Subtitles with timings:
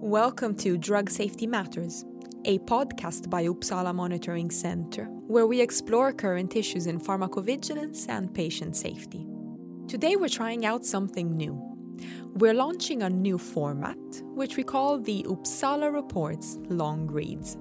[0.00, 2.04] Welcome to Drug Safety Matters,
[2.44, 8.76] a podcast by Uppsala Monitoring Center, where we explore current issues in pharmacovigilance and patient
[8.76, 9.26] safety.
[9.88, 11.60] Today we're trying out something new.
[12.34, 17.56] We're launching a new format, which we call the Uppsala Reports Long Reads.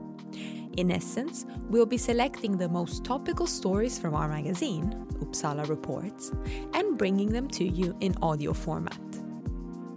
[0.78, 4.92] In essence, we'll be selecting the most topical stories from our magazine,
[5.22, 6.32] Uppsala Reports,
[6.76, 9.00] and bringing them to you in audio format.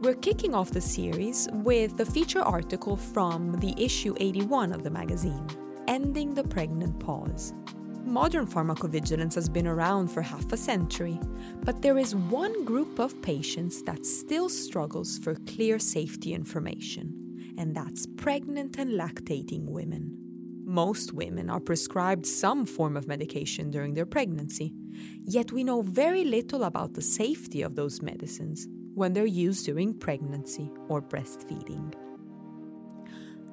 [0.00, 4.88] We're kicking off the series with a feature article from the issue 81 of the
[4.88, 5.46] magazine,
[5.88, 7.52] Ending the Pregnant Pause.
[8.02, 11.20] Modern pharmacovigilance has been around for half a century,
[11.66, 17.74] but there is one group of patients that still struggles for clear safety information, and
[17.74, 20.16] that's pregnant and lactating women.
[20.64, 24.72] Most women are prescribed some form of medication during their pregnancy,
[25.26, 29.94] yet we know very little about the safety of those medicines when they're used during
[29.94, 31.94] pregnancy or breastfeeding.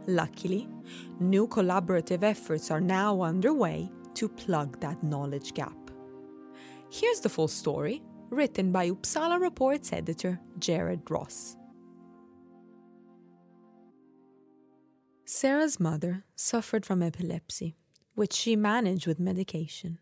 [0.07, 0.69] Luckily,
[1.19, 5.77] new collaborative efforts are now underway to plug that knowledge gap.
[6.89, 11.57] Here's the full story, written by Uppsala Reports editor Jared Ross.
[15.25, 17.75] Sarah's mother suffered from epilepsy,
[18.15, 19.99] which she managed with medication.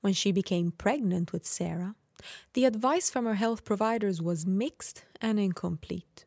[0.00, 1.96] When she became pregnant with Sarah,
[2.54, 6.24] the advice from her health providers was mixed and incomplete.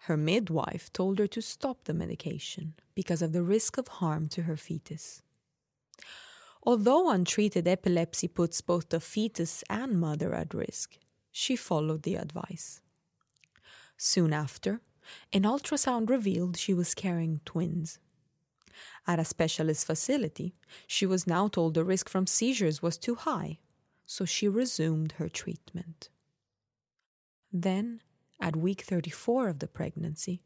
[0.00, 4.42] Her midwife told her to stop the medication because of the risk of harm to
[4.42, 5.22] her fetus.
[6.64, 10.98] Although untreated epilepsy puts both the fetus and mother at risk,
[11.30, 12.80] she followed the advice.
[13.96, 14.80] Soon after,
[15.32, 17.98] an ultrasound revealed she was carrying twins.
[19.06, 20.54] At a specialist facility,
[20.86, 23.58] she was now told the risk from seizures was too high
[24.06, 26.08] so she resumed her treatment.
[27.52, 28.00] Then,
[28.40, 30.42] at week 34 of the pregnancy,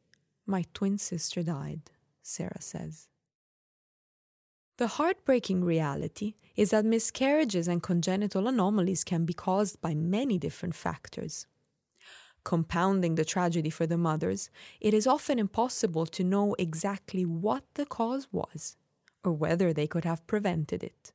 [0.47, 1.91] my twin sister died,
[2.23, 3.09] Sarah says.
[4.79, 10.75] The heartbreaking reality is that miscarriages and congenital anomalies can be caused by many different
[10.75, 11.47] factors.
[12.45, 14.51] Compounding the tragedy for the mothers,
[14.81, 18.77] it is often impossible to know exactly what the cause was
[19.25, 21.13] or whether they could have prevented it.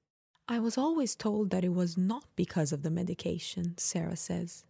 [0.48, 4.66] I was always told that it was not because of the medication, Sarah says.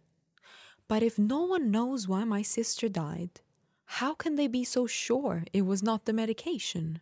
[0.88, 3.40] But if no one knows why my sister died,
[3.84, 7.00] how can they be so sure it was not the medication?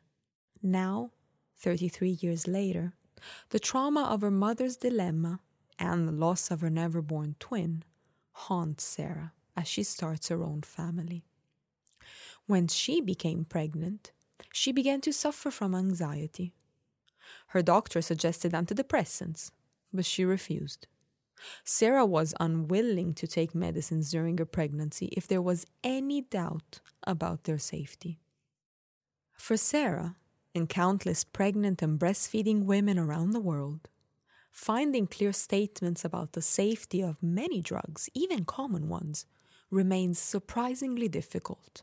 [0.63, 1.11] Now,
[1.59, 2.95] 33 years later,
[3.51, 5.41] the trauma of her mother's dilemma
[5.79, 7.85] and the loss of her never born twin
[8.33, 11.25] haunts Sarah as she starts her own family.
[12.47, 14.13] When she became pregnant,
[14.53, 16.55] she began to suffer from anxiety.
[17.51, 19.51] Her doctor suggested antidepressants,
[19.93, 20.87] but she refused.
[21.65, 27.45] Sarah was unwilling to take medicines during her pregnancy if there was any doubt about
[27.45, 28.21] their safety.
[29.33, 30.17] For Sarah,
[30.55, 33.89] and countless pregnant and breastfeeding women around the world,
[34.53, 39.27] finding clear statements about the safety of many drugs, even common ones,
[39.71, 41.83] remains surprisingly difficult.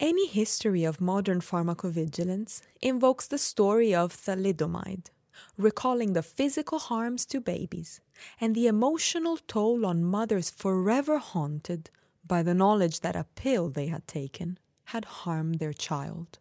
[0.00, 5.10] Any history of modern pharmacovigilance invokes the story of thalidomide,
[5.56, 8.00] recalling the physical harms to babies
[8.40, 11.90] and the emotional toll on mothers forever haunted
[12.26, 16.38] by the knowledge that a pill they had taken had harmed their child.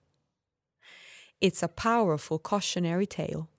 [1.39, 3.49] It's a powerful cautionary tale,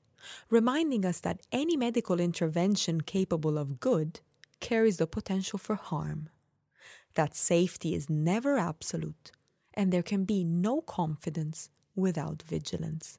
[0.50, 4.20] reminding us that any medical intervention capable of good
[4.58, 6.30] carries the potential for harm,
[7.14, 9.30] that safety is never absolute
[9.74, 13.18] and there can be no confidence without vigilance.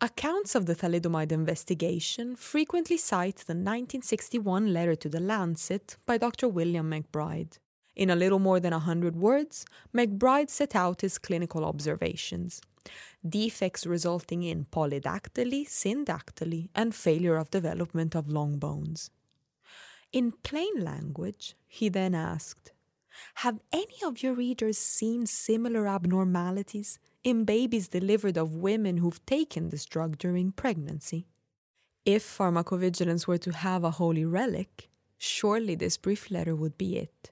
[0.00, 6.48] Accounts of the thalidomide investigation frequently cite the 1961 letter to The Lancet by Dr.
[6.48, 7.58] William McBride.
[7.94, 12.62] In a little more than a 100 words, McBride set out his clinical observations
[13.28, 19.10] defects resulting in polydactyly, syndactyly, and failure of development of long bones.
[20.12, 22.72] In plain language, he then asked
[23.34, 29.68] have any of your readers seen similar abnormalities in babies delivered of women who've taken
[29.68, 31.26] this drug during pregnancy?
[32.04, 34.88] If pharmacovigilance were to have a holy relic,
[35.18, 37.30] surely this brief letter would be it.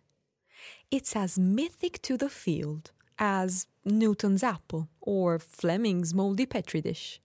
[0.90, 7.20] It's as mythic to the field as Newton's apple or Fleming's moldy petri dish.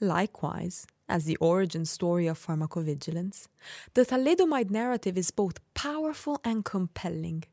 [0.00, 3.46] Likewise, as the origin story of pharmacovigilance,
[3.94, 7.44] the thalidomide narrative is both powerful and compelling,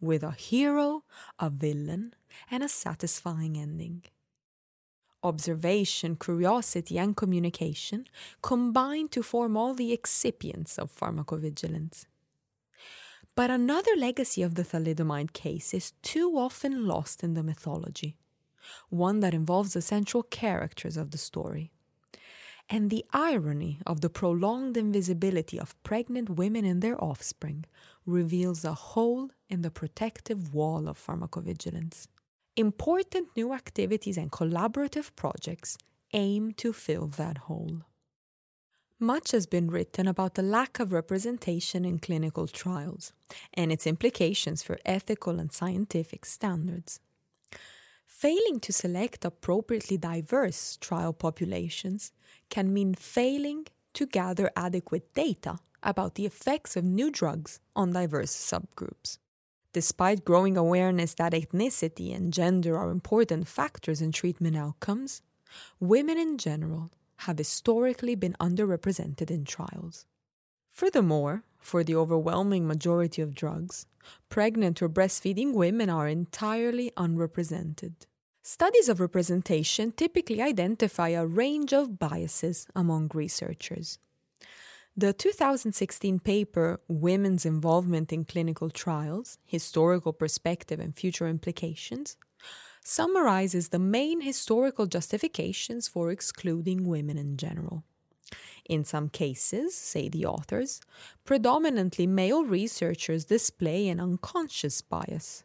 [0.00, 1.04] with a hero,
[1.38, 2.14] a villain,
[2.50, 4.02] and a satisfying ending.
[5.22, 8.06] Observation, curiosity, and communication
[8.40, 12.06] combine to form all the excipients of pharmacovigilance.
[13.34, 18.16] But another legacy of the thalidomide case is too often lost in the mythology,
[18.90, 21.72] one that involves the central characters of the story.
[22.68, 27.64] And the irony of the prolonged invisibility of pregnant women and their offspring
[28.08, 32.06] reveals a hole in the protective wall of pharmacovigilance.
[32.56, 35.78] Important new activities and collaborative projects
[36.12, 37.82] aim to fill that hole.
[38.98, 43.12] Much has been written about the lack of representation in clinical trials
[43.54, 46.98] and its implications for ethical and scientific standards.
[48.06, 52.10] Failing to select appropriately diverse trial populations
[52.50, 58.32] can mean failing to gather adequate data about the effects of new drugs on diverse
[58.32, 59.18] subgroups.
[59.72, 65.22] Despite growing awareness that ethnicity and gender are important factors in treatment outcomes,
[65.78, 66.90] women in general
[67.22, 70.06] have historically been underrepresented in trials.
[70.72, 73.86] Furthermore, for the overwhelming majority of drugs,
[74.28, 78.06] pregnant or breastfeeding women are entirely unrepresented.
[78.42, 83.98] Studies of representation typically identify a range of biases among researchers.
[84.98, 92.16] The 2016 paper, Women's Involvement in Clinical Trials Historical Perspective and Future Implications,
[92.84, 97.84] summarizes the main historical justifications for excluding women in general.
[98.68, 100.80] In some cases, say the authors,
[101.24, 105.44] predominantly male researchers display an unconscious bias,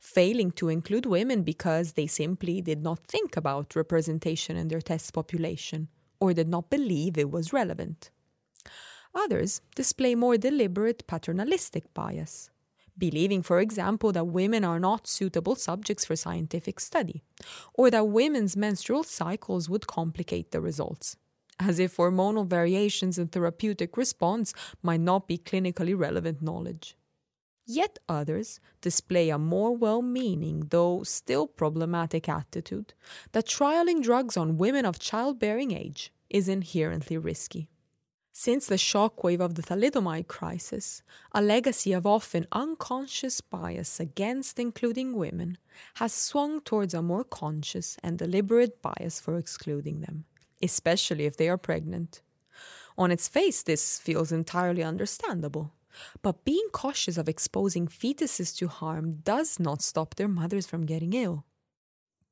[0.00, 5.14] failing to include women because they simply did not think about representation in their test
[5.14, 5.86] population
[6.18, 8.10] or did not believe it was relevant.
[9.14, 12.50] Others display more deliberate paternalistic bias,
[12.96, 17.22] believing, for example, that women are not suitable subjects for scientific study,
[17.74, 21.16] or that women's menstrual cycles would complicate the results,
[21.58, 26.96] as if hormonal variations in therapeutic response might not be clinically relevant knowledge.
[27.70, 32.94] Yet others display a more well meaning, though still problematic attitude
[33.32, 37.68] that trialing drugs on women of childbearing age is inherently risky.
[38.40, 41.02] Since the shockwave of the thalidomide crisis,
[41.32, 45.58] a legacy of often unconscious bias against including women
[45.94, 50.24] has swung towards a more conscious and deliberate bias for excluding them,
[50.62, 52.22] especially if they are pregnant.
[52.96, 55.72] On its face, this feels entirely understandable.
[56.22, 61.12] But being cautious of exposing fetuses to harm does not stop their mothers from getting
[61.12, 61.44] ill.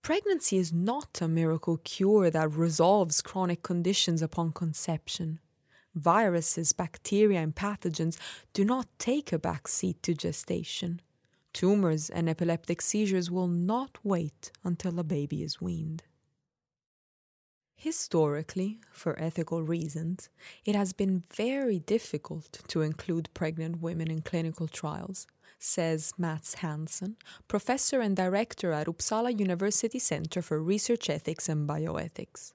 [0.03, 5.41] Pregnancy is not a miracle cure that resolves chronic conditions upon conception
[5.97, 8.19] viruses, bacteria, and pathogens
[8.53, 11.01] do not take a back seat to gestation.
[11.53, 16.05] Tumors and epileptic seizures will not wait until a baby is weaned.
[17.79, 20.29] Historically, for ethical reasons,
[20.65, 25.27] it has been very difficult to include pregnant women in clinical trials,
[25.59, 27.17] says Mats Hansson,
[27.49, 32.53] professor and director at Uppsala University Center for Research Ethics and Bioethics.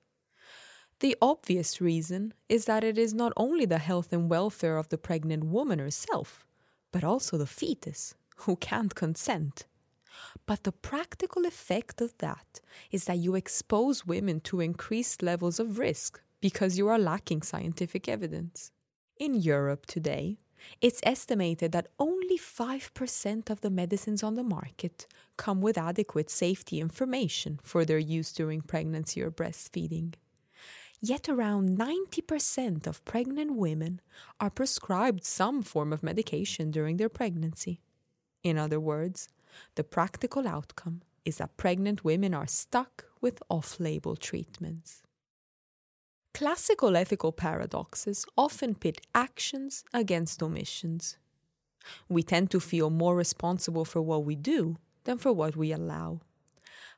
[1.01, 4.99] The obvious reason is that it is not only the health and welfare of the
[4.99, 6.45] pregnant woman herself,
[6.91, 9.65] but also the fetus, who can't consent.
[10.45, 12.61] But the practical effect of that
[12.91, 18.07] is that you expose women to increased levels of risk because you are lacking scientific
[18.07, 18.71] evidence.
[19.17, 20.37] In Europe today,
[20.81, 26.79] it's estimated that only 5% of the medicines on the market come with adequate safety
[26.79, 30.13] information for their use during pregnancy or breastfeeding.
[31.03, 34.01] Yet around 90% of pregnant women
[34.39, 37.81] are prescribed some form of medication during their pregnancy.
[38.43, 39.27] In other words,
[39.75, 45.01] the practical outcome is that pregnant women are stuck with off label treatments.
[46.35, 51.17] Classical ethical paradoxes often pit actions against omissions.
[52.07, 56.21] We tend to feel more responsible for what we do than for what we allow.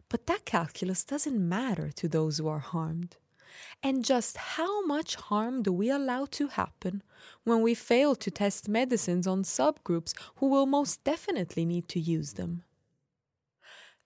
[0.10, 3.16] But that calculus doesn't matter to those who are harmed.
[3.82, 7.04] And just how much harm do we allow to happen
[7.44, 12.34] when we fail to test medicines on subgroups who will most definitely need to use
[12.34, 12.64] them?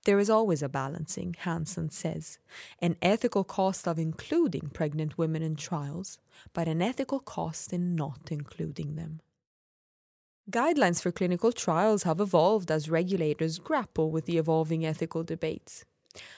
[0.05, 2.39] There is always a balancing, Hansson says,
[2.79, 6.17] an ethical cost of including pregnant women in trials,
[6.53, 9.19] but an ethical cost in not including them.
[10.49, 15.83] Guidelines for clinical trials have evolved as regulators grapple with the evolving ethical debates.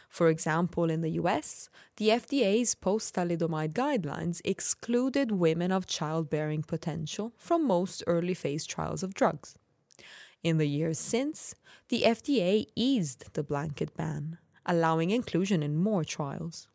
[0.10, 7.34] For example, in the US, the FDA's post thalidomide guidelines excluded women of childbearing potential
[7.38, 9.56] from most early phase trials of drugs.
[10.44, 11.54] In the years since,
[11.90, 16.68] the FDA eased the blanket ban, allowing inclusion in more trials.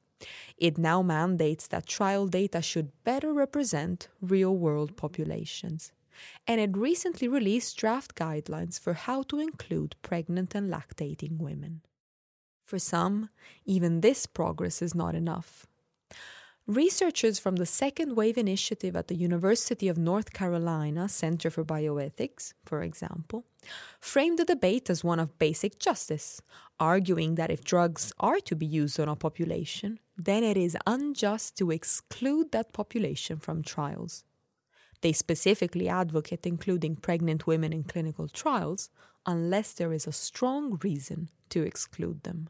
[0.57, 5.93] It now mandates that trial data should better represent real world populations,
[6.47, 11.83] and it recently released draft guidelines for how to include pregnant and lactating women.
[12.75, 13.29] For some,
[13.65, 15.65] even this progress is not enough.
[16.67, 22.53] Researchers from the Second Wave Initiative at the University of North Carolina Center for Bioethics,
[22.65, 23.45] for example,
[24.01, 26.43] framed the debate as one of basic justice,
[26.81, 31.57] arguing that if drugs are to be used on a population, then it is unjust
[31.59, 34.25] to exclude that population from trials.
[35.01, 38.91] They specifically advocate including pregnant women in clinical trials
[39.27, 42.49] unless there is a strong reason to exclude them.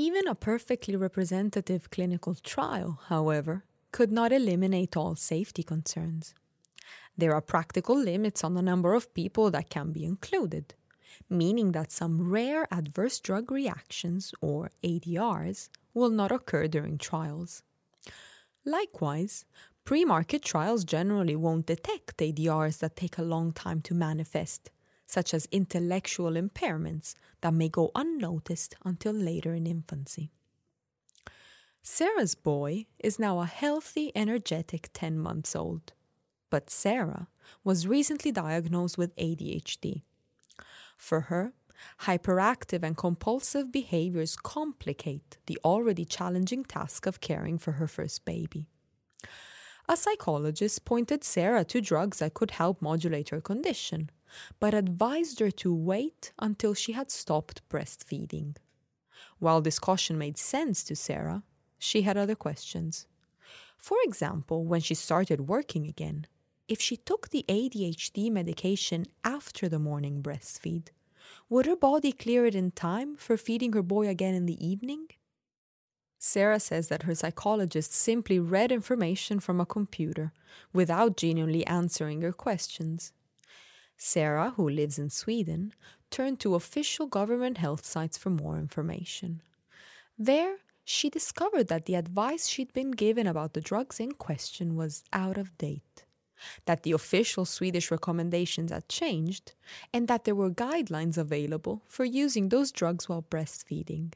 [0.00, 6.32] Even a perfectly representative clinical trial, however, could not eliminate all safety concerns.
[7.18, 10.72] There are practical limits on the number of people that can be included,
[11.28, 17.62] meaning that some rare adverse drug reactions, or ADRs, will not occur during trials.
[18.64, 19.44] Likewise,
[19.84, 24.70] pre market trials generally won't detect ADRs that take a long time to manifest,
[25.10, 30.30] such as intellectual impairments that may go unnoticed until later in infancy.
[31.82, 35.94] Sarah's boy is now a healthy, energetic 10 months old,
[36.48, 37.26] but Sarah
[37.64, 40.02] was recently diagnosed with ADHD.
[40.96, 41.54] For her,
[42.02, 48.68] hyperactive and compulsive behaviors complicate the already challenging task of caring for her first baby.
[49.88, 54.10] A psychologist pointed Sarah to drugs that could help modulate her condition,
[54.58, 58.56] but advised her to wait until she had stopped breastfeeding.
[59.38, 61.42] While this caution made sense to Sarah,
[61.78, 63.06] she had other questions.
[63.78, 66.26] For example, when she started working again,
[66.68, 70.88] if she took the ADHD medication after the morning breastfeed,
[71.48, 75.08] would her body clear it in time for feeding her boy again in the evening?
[76.18, 80.32] Sarah says that her psychologist simply read information from a computer
[80.72, 83.12] without genuinely answering her questions.
[84.02, 85.74] Sarah, who lives in Sweden,
[86.10, 89.42] turned to official government health sites for more information.
[90.18, 95.04] There, she discovered that the advice she'd been given about the drugs in question was
[95.12, 96.06] out of date,
[96.64, 99.52] that the official Swedish recommendations had changed,
[99.92, 104.14] and that there were guidelines available for using those drugs while breastfeeding.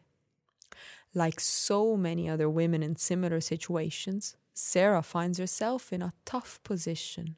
[1.13, 7.37] Like so many other women in similar situations, Sarah finds herself in a tough position.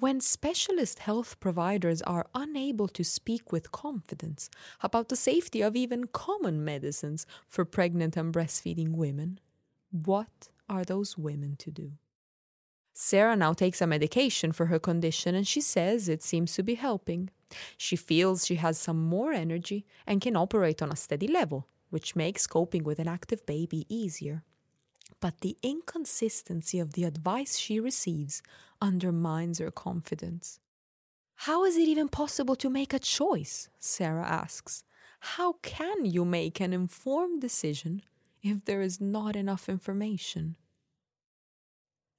[0.00, 4.48] When specialist health providers are unable to speak with confidence
[4.80, 9.40] about the safety of even common medicines for pregnant and breastfeeding women,
[9.90, 11.92] what are those women to do?
[12.94, 16.76] Sarah now takes a medication for her condition and she says it seems to be
[16.76, 17.28] helping.
[17.76, 22.16] She feels she has some more energy and can operate on a steady level, which
[22.16, 24.44] makes coping with an active baby easier
[25.20, 28.42] but the inconsistency of the advice she receives
[28.80, 30.60] undermines her confidence.
[31.44, 33.68] How is it even possible to make a choice?
[33.78, 34.84] Sarah asks.
[35.20, 38.02] How can you make an informed decision
[38.42, 40.56] if there is not enough information?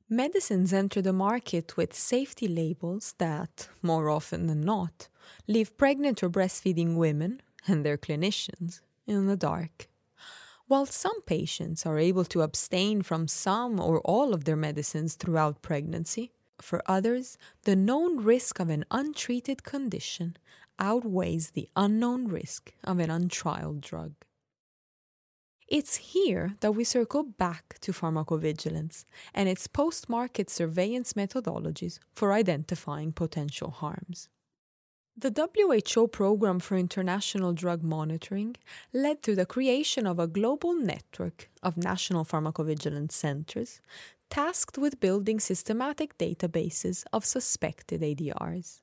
[0.10, 5.08] Medicines enter the market with safety labels that, more often than not,
[5.48, 9.88] leave pregnant or breastfeeding women and their clinicians in the dark.
[10.72, 15.62] While some patients are able to abstain from some or all of their medicines throughout
[15.62, 20.38] pregnancy, for others, the known risk of an untreated condition
[20.80, 24.14] outweighs the unknown risk of an untrialed drug.
[25.68, 32.32] It's here that we circle back to pharmacovigilance and its post market surveillance methodologies for
[32.32, 34.30] identifying potential harms.
[35.18, 35.50] The
[35.94, 38.56] WHO Programme for International Drug Monitoring
[38.94, 43.82] led to the creation of a global network of national pharmacovigilance centers
[44.30, 48.80] tasked with building systematic databases of suspected ADRs.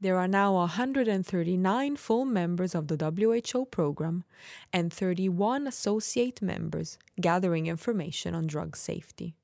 [0.00, 4.24] There are now 139 full members of the WHO program
[4.72, 9.36] and 31 associate members gathering information on drug safety.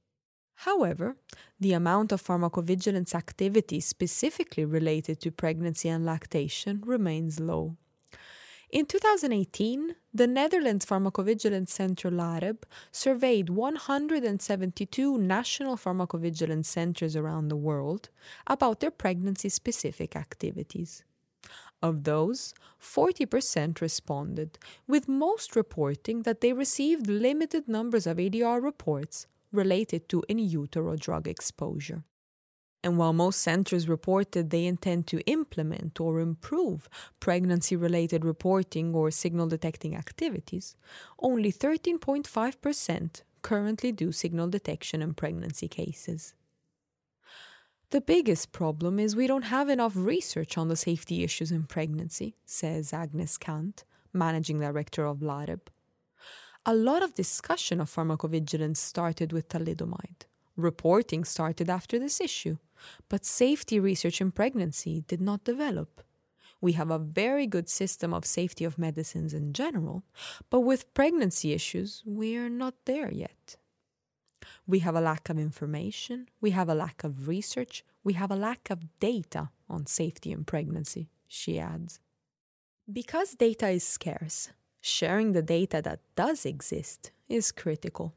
[0.60, 1.16] However,
[1.60, 7.76] the amount of pharmacovigilance activity specifically related to pregnancy and lactation remains low.
[8.70, 18.08] In 2018, the Netherlands Pharmacovigilance Center LAREB surveyed 172 national pharmacovigilance centers around the world
[18.46, 21.04] about their pregnancy specific activities.
[21.80, 24.58] Of those, 40% responded,
[24.88, 30.96] with most reporting that they received limited numbers of ADR reports related to in utero
[30.96, 32.04] drug exposure.
[32.84, 39.10] And while most centers reported they intend to implement or improve pregnancy related reporting or
[39.10, 40.76] signal detecting activities,
[41.18, 46.34] only 13.5% currently do signal detection in pregnancy cases.
[47.90, 52.36] The biggest problem is we don't have enough research on the safety issues in pregnancy,
[52.44, 55.60] says Agnes Kant, managing director of LAREB.
[56.68, 60.26] A lot of discussion of pharmacovigilance started with thalidomide.
[60.56, 62.56] Reporting started after this issue,
[63.08, 66.02] but safety research in pregnancy did not develop.
[66.60, 70.02] We have a very good system of safety of medicines in general,
[70.50, 73.54] but with pregnancy issues, we are not there yet.
[74.66, 78.42] We have a lack of information, we have a lack of research, we have a
[78.48, 82.00] lack of data on safety in pregnancy, she adds.
[82.92, 84.50] Because data is scarce,
[84.86, 88.14] sharing the data that does exist is critical.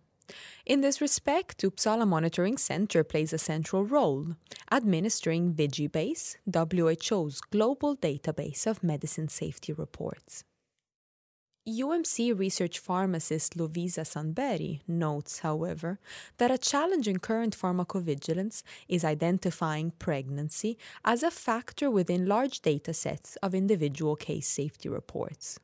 [0.65, 4.35] In this respect, Uppsala Monitoring Center plays a central role,
[4.71, 10.43] administering VigiBase, WHO's global database of medicine safety reports.
[11.67, 15.99] UMC research pharmacist Lovisa Sandberg notes, however,
[16.37, 22.93] that a challenge in current pharmacovigilance is identifying pregnancy as a factor within large data
[22.93, 25.59] sets of individual case safety reports.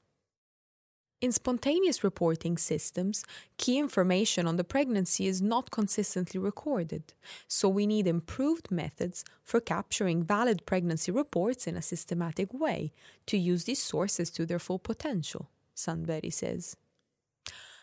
[1.26, 3.24] In spontaneous reporting systems,
[3.58, 7.16] key information on the pregnancy is not consistently recorded,
[7.48, 12.94] so we need improved methods for capturing valid pregnancy reports in a systematic way
[13.26, 15.50] to use these sources to their full potential.
[15.74, 16.78] Sandberg says.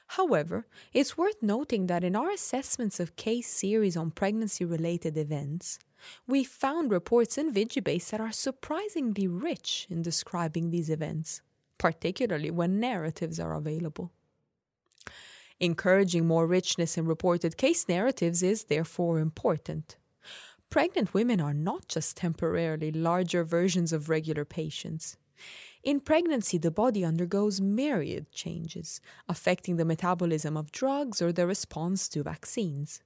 [0.06, 5.80] However, it's worth noting that in our assessments of case series on pregnancy related events,
[6.28, 11.42] we found reports in Vigibase that are surprisingly rich in describing these events,
[11.82, 14.12] particularly when narratives are available.
[15.58, 19.96] Encouraging more richness in reported case narratives is therefore important.
[20.70, 25.16] Pregnant women are not just temporarily larger versions of regular patients.
[25.82, 32.08] In pregnancy, the body undergoes myriad changes, affecting the metabolism of drugs or the response
[32.10, 33.02] to vaccines.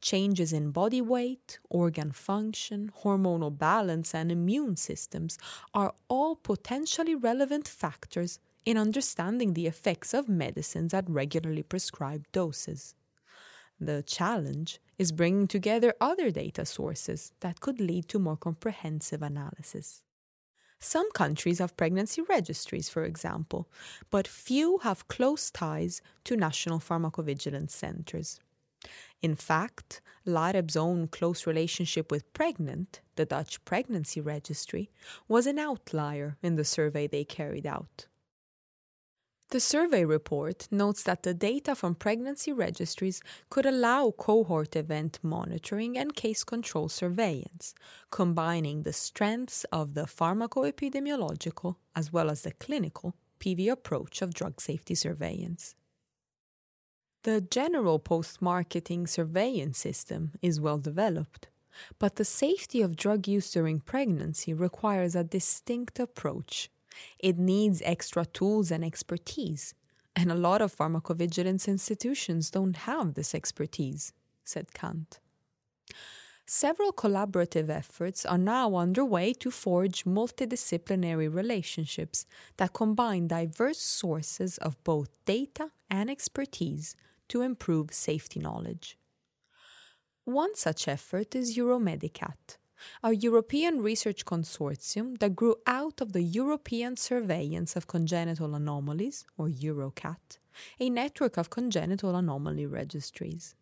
[0.00, 5.38] Changes in body weight, organ function, hormonal balance, and immune systems
[5.74, 12.94] are all potentially relevant factors in understanding the effects of medicines at regularly prescribed doses.
[13.80, 20.02] The challenge is bringing together other data sources that could lead to more comprehensive analysis.
[20.80, 23.68] Some countries have pregnancy registries, for example,
[24.10, 28.40] but few have close ties to national pharmacovigilance centers.
[29.22, 34.90] In fact, LAREB's own close relationship with Pregnant, the Dutch pregnancy registry,
[35.26, 38.06] was an outlier in the survey they carried out.
[39.50, 45.96] The survey report notes that the data from pregnancy registries could allow cohort event monitoring
[45.96, 47.74] and case control surveillance,
[48.10, 54.60] combining the strengths of the pharmacoepidemiological as well as the clinical PV approach of drug
[54.60, 55.74] safety surveillance.
[57.24, 61.48] The general post marketing surveillance system is well developed,
[61.98, 66.70] but the safety of drug use during pregnancy requires a distinct approach
[67.18, 69.74] it needs extra tools and expertise.
[70.16, 74.12] And a lot of pharmacovigilance institutions don't have this expertise,
[74.44, 75.20] said Kant.
[76.46, 82.24] Several collaborative efforts are now underway to forge multidisciplinary relationships
[82.56, 86.96] that combine diverse sources of both data and expertise
[87.28, 88.98] to improve safety knowledge.
[90.24, 92.58] One such effort is Euromedicat,
[93.02, 99.48] a European research consortium that grew out of the European Surveillance of Congenital Anomalies, or
[99.48, 100.38] EuroCat,
[100.78, 103.54] a network of congenital anomaly registries.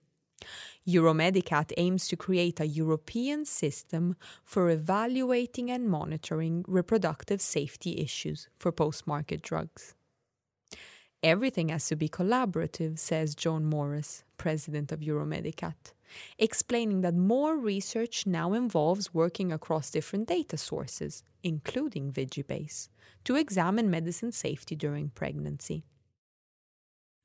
[0.87, 8.71] Euromedicat aims to create a European system for evaluating and monitoring reproductive safety issues for
[8.73, 9.95] post market drugs.
[11.23, 15.93] Everything has to be collaborative, says Joan Morris, president of Euromedicat
[16.39, 22.89] explaining that more research now involves working across different data sources, including Vigibase,
[23.25, 25.85] to examine medicine safety during pregnancy.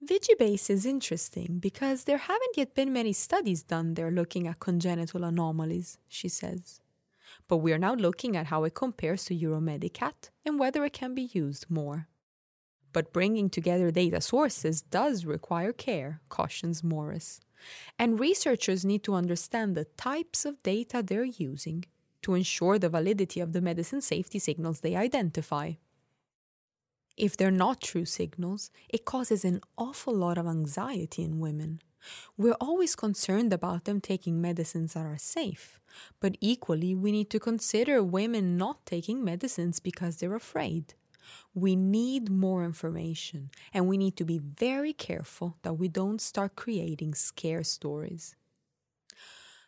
[0.04, 5.24] Vigibase is interesting because there haven't yet been many studies done there looking at congenital
[5.24, 6.82] anomalies, she says.
[7.48, 11.14] But we are now looking at how it compares to Euromedicat and whether it can
[11.14, 12.08] be used more.
[12.94, 17.40] But bringing together data sources does require care, cautions Morris
[17.98, 21.86] and researchers need to understand the types of data they're using
[22.22, 25.74] to ensure the validity of the medicine safety signals they identify.
[27.18, 31.82] If they're not true signals, it causes an awful lot of anxiety in women.
[32.36, 35.80] We're always concerned about them taking medicines that are safe,
[36.20, 40.96] but equally, we need to consider women not taking medicines because they're afraid.
[41.54, 46.56] We need more information, and we need to be very careful that we don't start
[46.56, 48.36] creating scare stories.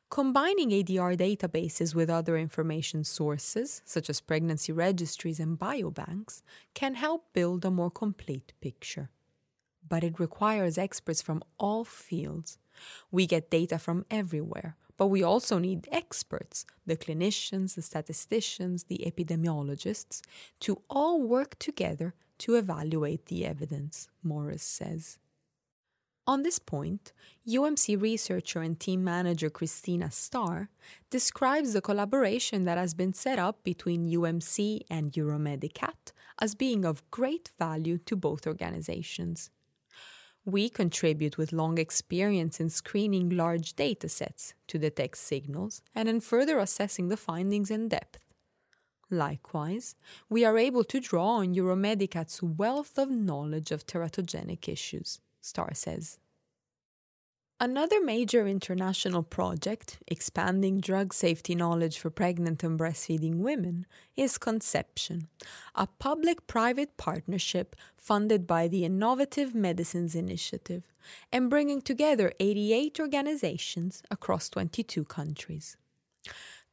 [0.09, 6.43] Combining ADR databases with other information sources, such as pregnancy registries and biobanks,
[6.75, 9.09] can help build a more complete picture.
[9.89, 12.59] But it requires experts from all fields.
[13.11, 19.03] We get data from everywhere, but we also need experts, the clinicians, the statisticians, the
[19.05, 20.21] epidemiologists,
[20.61, 25.17] to all work together to evaluate the evidence, Morris says.
[26.25, 27.11] On this point,
[27.45, 30.69] UMC researcher and team manager Kristina Star
[31.09, 37.09] describes the collaboration that has been set up between UMC and Euromedicat as being of
[37.11, 39.49] great value to both organizations.
[40.45, 46.19] We contribute with long experience in screening large data sets to detect signals and in
[46.19, 48.19] further assessing the findings in depth.
[49.09, 49.95] Likewise,
[50.29, 55.19] we are able to draw on Euromedicat's wealth of knowledge of teratogenic issues.
[55.39, 56.19] Star says.
[57.63, 63.85] Another major international project expanding drug safety knowledge for pregnant and breastfeeding women
[64.17, 65.29] is Conception,
[65.73, 70.91] a public private partnership funded by the Innovative Medicines Initiative
[71.31, 75.77] and bringing together 88 organizations across 22 countries.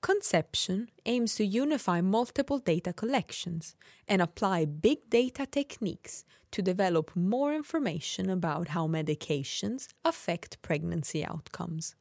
[0.02, 3.76] Conception aims to unify multiple data collections
[4.08, 11.96] and apply big data techniques to develop more information about how medications affect pregnancy outcomes.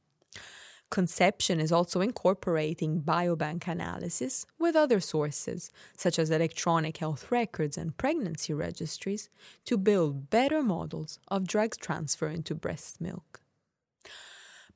[0.89, 7.95] Conception is also incorporating biobank analysis with other sources, such as electronic health records and
[7.97, 9.29] pregnancy registries,
[9.65, 13.41] to build better models of drug transfer into breast milk.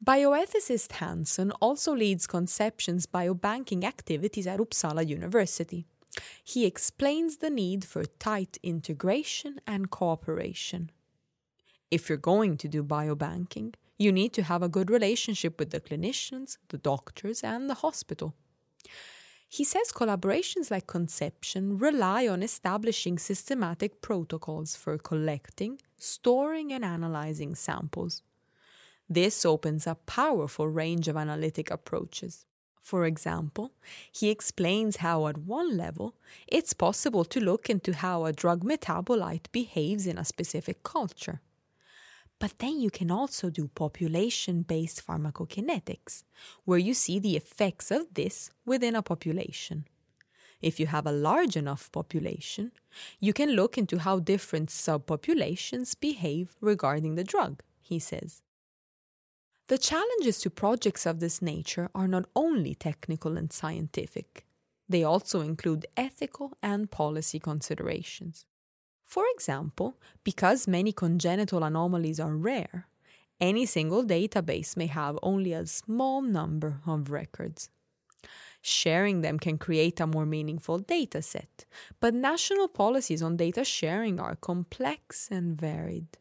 [0.03, 5.85] Bioethicist Hansson also leads Conception's biobanking activities at Uppsala University.
[6.43, 10.91] He explains the need for tight integration and cooperation.
[11.89, 15.79] If you're going to do biobanking, you need to have a good relationship with the
[15.79, 18.33] clinicians, the doctors, and the hospital.
[19.47, 27.55] He says collaborations like Conception rely on establishing systematic protocols for collecting, storing, and analyzing
[27.55, 28.21] samples.
[29.09, 32.45] This opens a powerful range of analytic approaches.
[32.81, 33.71] For example,
[34.11, 36.15] he explains how, at one level,
[36.47, 41.41] it's possible to look into how a drug metabolite behaves in a specific culture.
[42.39, 46.23] But then you can also do population based pharmacokinetics,
[46.65, 49.85] where you see the effects of this within a population.
[50.61, 52.71] If you have a large enough population,
[53.19, 58.41] you can look into how different subpopulations behave regarding the drug, he says.
[59.67, 64.45] The challenges to projects of this nature are not only technical and scientific,
[64.89, 68.45] they also include ethical and policy considerations.
[69.05, 72.87] For example, because many congenital anomalies are rare,
[73.39, 77.69] any single database may have only a small number of records.
[78.61, 81.65] Sharing them can create a more meaningful dataset,
[81.99, 86.17] but national policies on data sharing are complex and varied.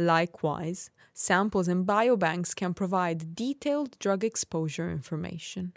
[0.00, 5.74] Likewise, samples in biobanks can provide detailed drug exposure information.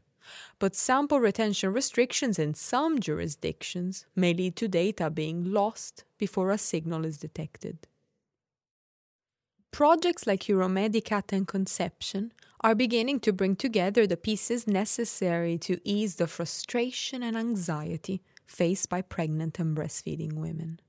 [0.59, 6.57] But sample retention restrictions in some jurisdictions may lead to data being lost before a
[6.57, 7.85] signal is detected.
[9.71, 12.31] Projects like Euromedicat and Conception
[12.61, 18.87] are beginning to bring together the pieces necessary to ease the frustration and anxiety faced
[18.87, 20.79] by pregnant and breastfeeding women.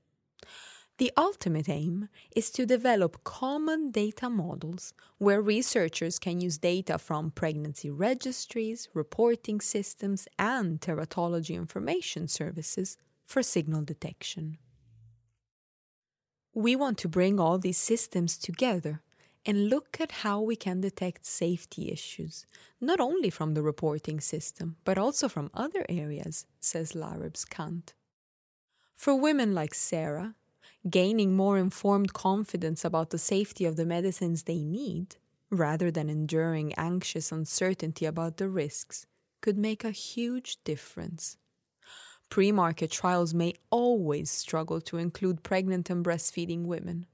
[0.97, 7.31] The ultimate aim is to develop common data models where researchers can use data from
[7.31, 14.57] pregnancy registries, reporting systems, and teratology information services for signal detection.
[16.53, 19.01] We want to bring all these systems together
[19.45, 22.45] and look at how we can detect safety issues,
[22.79, 27.93] not only from the reporting system, but also from other areas, says Lareb's Kant.
[28.95, 30.35] For women like Sarah,
[30.89, 35.15] gaining more informed confidence about the safety of the medicines they need,
[35.49, 39.05] rather than enduring anxious uncertainty about the risks,
[39.41, 41.37] could make a huge difference.
[42.29, 47.05] Pre market trials may always struggle to include pregnant and breastfeeding women,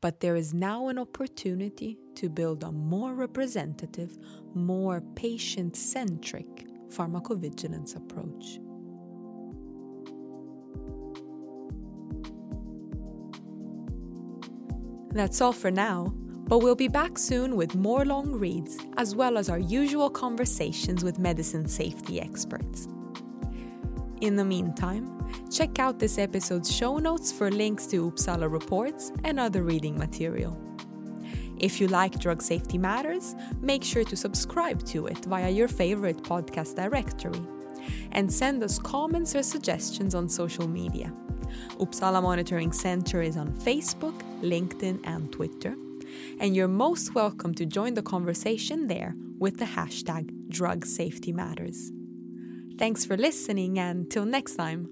[0.00, 4.18] but there is now an opportunity to build a more representative,
[4.54, 8.58] more patient centric pharmacovigilance approach.
[15.18, 16.12] That's all for now,
[16.46, 21.02] but we'll be back soon with more long reads, as well as our usual conversations
[21.02, 22.86] with medicine safety experts.
[24.20, 25.10] In the meantime,
[25.50, 30.56] check out this episode's show notes for links to Uppsala reports and other reading material.
[31.58, 36.22] If you like Drug Safety Matters, make sure to subscribe to it via your favorite
[36.22, 37.42] podcast directory
[38.12, 41.12] and send us comments or suggestions on social media.
[41.80, 45.74] Uppsala Monitoring Center is on Facebook, LinkedIn, and Twitter.
[46.40, 51.92] And you're most welcome to join the conversation there with the hashtag Drug Safety Matters.
[52.78, 54.88] Thanks for listening, and till next time.